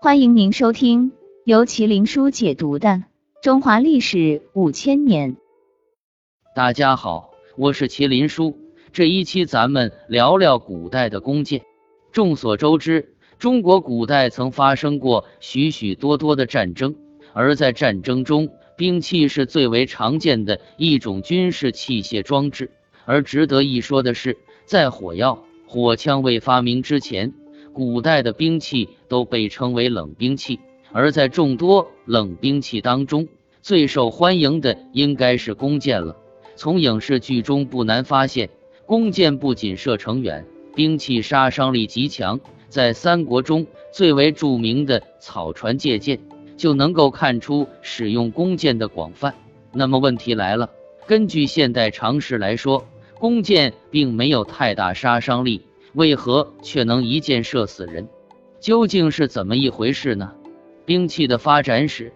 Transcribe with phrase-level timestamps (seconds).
[0.00, 1.10] 欢迎您收听
[1.44, 2.88] 由麒麟书解读的
[3.42, 5.32] 《中华历史五千年》。
[6.54, 8.56] 大家好，我是麒麟书。
[8.92, 11.62] 这一期咱们聊聊古代的弓箭。
[12.12, 16.94] 众所周知，中国古代曾发生过许许多多的战争，
[17.32, 22.70] 而在战争中，兵器是最为常见的一种军事器械装置。
[23.04, 27.34] 而值得一说的是，在火药、火枪未发明之前，
[27.78, 30.58] 古代的兵器都被称为冷兵器。
[30.90, 33.28] 而在众多冷兵器当中，
[33.62, 36.16] 最受欢迎的应该是弓箭了。
[36.56, 38.50] 从影视剧中不难发现。
[38.84, 42.40] 弓箭不仅射程远，兵器杀伤力极强。
[42.68, 46.18] 在三国中最为著名的草船借箭，
[46.56, 49.32] 就能够看出使用弓箭的广泛。
[49.72, 50.68] 那么问题来了，
[51.06, 52.84] 根据现代常识来说，
[53.20, 55.62] 弓箭并没有太大杀伤力，
[55.94, 58.08] 为何却能一箭射死人？
[58.60, 60.32] 究竟是怎么一回事呢？
[60.84, 62.12] 兵器的发展史，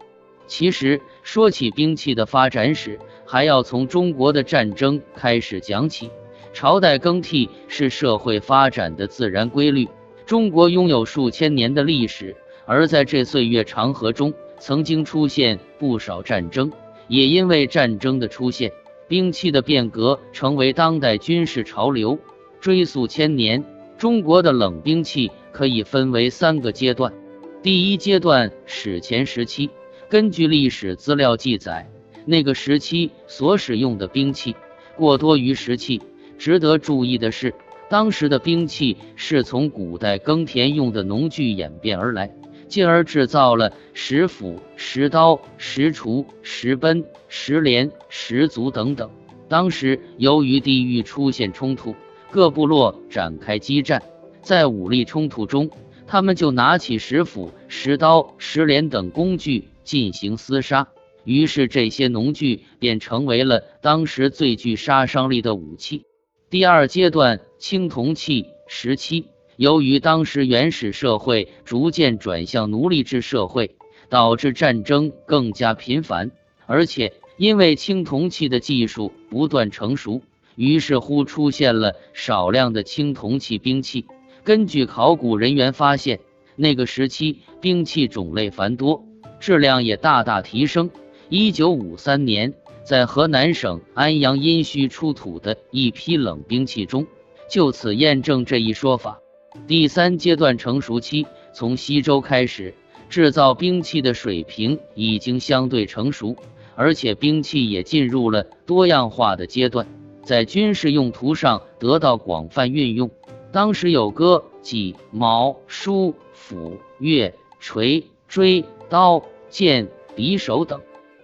[0.47, 6.11] 其实说起兵器的发展史，还要从中国的战争开始讲起。
[6.53, 9.89] 朝代更替是社会发展的自然规律。
[10.27, 16.71] 中国拥有数千年的历史，而在这岁月长河中，曾经出现不少战争。
[17.09, 18.71] 也因为战争的出现，
[19.09, 22.19] 兵器的变革成为当代军事潮流。
[22.63, 23.65] 追溯千年，
[23.99, 27.13] 中国的冷兵器可以分为三个阶段。
[27.61, 29.69] 第一阶段史前时期，
[30.09, 31.91] 根据历史资料记载，
[32.25, 34.55] 那个时期所使用的兵器
[34.97, 36.01] 过多于石器。
[36.39, 37.53] 值得注意的是，
[37.91, 42.33] 当时的兵器是从古代耕田用的农具演变而来，
[42.69, 49.11] 进而制造了石斧、石刀、石锄、石奔、石镰、石足等等。
[49.49, 51.93] 当时由于地域出现冲突，
[52.33, 54.03] 各部落展开激战，
[54.41, 55.69] 在武力冲突中，
[56.07, 60.89] 他们就拿起石斧、石刀、石镰等工具进行厮杀，
[61.25, 66.07] 于是这些农具便成为了当时最具杀伤力的武器。
[66.49, 69.27] 第二阶段青铜器时期，
[69.57, 73.77] 由于当时原始社会逐渐转向奴隶制社会，
[74.09, 76.31] 导致战争更加频繁，
[76.65, 80.23] 而且因为青铜器的技术不断成熟，
[80.55, 84.07] 于是乎出现了少量的青铜器兵器。
[84.45, 86.21] 根据考古人员发现，
[86.57, 89.05] 那个时期兵器种类繁多，
[89.41, 90.91] 质量也大大提升。
[91.29, 92.55] 一九五三年。
[92.85, 97.07] 在河南省安阳殷墟出土的一批冷兵器中，
[97.49, 99.21] 就此验证这一说法。
[99.69, 101.25] 第三阶段成熟期
[101.55, 102.75] 从西周开始，
[103.09, 106.35] 制造兵器的水平已经相对成熟，
[106.75, 109.87] 而且兵器也进入了多样化的阶段，
[110.23, 113.11] 在军事用途上得到广泛运用。
[113.51, 120.81] 当时有戈、戟、矛、梳、斧、钺、锤、锥、刀、剑、匕首等。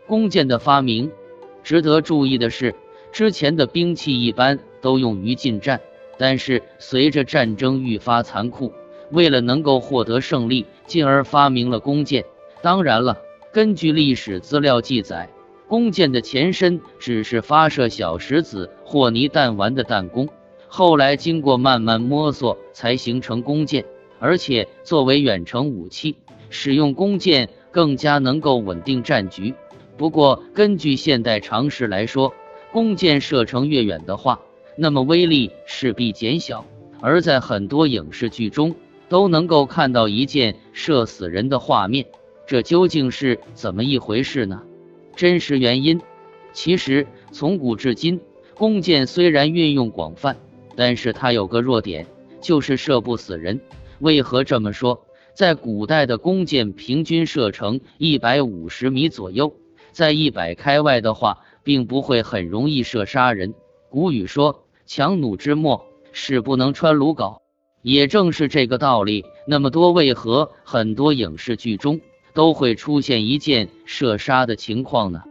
[0.06, 1.10] 弓箭的发明。
[1.62, 2.74] 值得注意的是，
[3.12, 5.80] 之前的兵器一般都用于近战，
[6.16, 8.72] 但是随着战争愈发残酷，
[9.10, 12.24] 为了能够获得胜利，进而发明了弓箭。
[12.62, 13.18] 当然了，
[13.52, 15.28] 根据历史资料记载，
[15.68, 20.26] 弓箭的前身只是发射小石子或泥弹丸的弹弓，
[20.66, 23.84] 后来经过慢慢摸索，才形成弓箭。
[24.18, 26.16] 而且作为远程武器，
[26.50, 29.54] 使用弓箭更加能够稳定战局。
[29.96, 32.34] 不过，根据现代常识来说，
[32.72, 34.40] 弓箭射程越远的话，
[34.76, 36.64] 那么威力势必减小。
[37.00, 38.74] 而在很多影视剧中，
[39.08, 42.06] 都能够看到一箭射死人的画面，
[42.46, 44.62] 这究竟是怎么一回事呢？
[45.18, 46.00] 真实原因，
[46.52, 48.20] 其实从古至今，
[48.54, 50.36] 弓箭虽然运用广泛，
[50.76, 52.06] 但是它有个弱点，
[52.40, 53.60] 就是射不死人。
[53.98, 55.04] 为何这么说？
[55.34, 59.52] 在古代的弓箭平均射程一百五十米左右。
[59.90, 63.54] 在一百开外的话，并不会很容易射杀人。
[63.90, 67.40] 古语说“强弩之末，矢不能穿鲁缟”，
[67.82, 69.24] 也正是这个道理。
[69.48, 72.00] 那么多为何很多影视剧中
[72.34, 75.22] 都会出现一箭射杀的情况呢？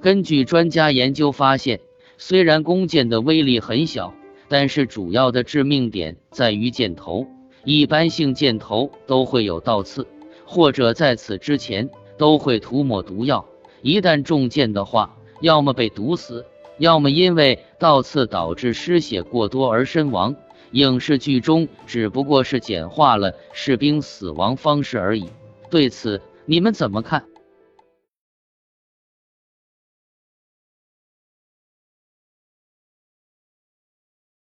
[0.00, 1.80] 根据专家研究发现，
[2.18, 4.14] 虽然弓箭的威力很小，
[4.48, 7.26] 但是主要的致命点在于箭头。
[7.64, 10.06] 一般性箭头都会有倒刺，
[10.44, 13.44] 或者在此之前都会涂抹毒药。
[13.82, 16.44] 一旦中箭的话，要么被毒死，
[16.78, 20.36] 要么因为倒刺导致失血过多而身亡。
[20.72, 25.26] 影视剧中只不过是简化了士兵死亡方式而已。
[25.70, 27.24] 对此，你们怎么看？